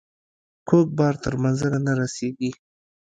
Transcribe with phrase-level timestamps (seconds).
[0.67, 2.51] کوږ بار تر منزله نه رسیږي.